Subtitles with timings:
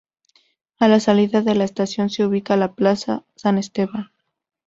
[0.79, 4.09] A la salida de la estación se ubica la Plaza San Esteban.